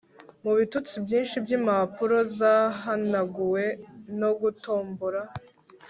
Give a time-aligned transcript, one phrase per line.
[0.43, 3.63] Mubitutsi byinshi byimpapuro zahanaguwe
[4.19, 5.21] no gutombora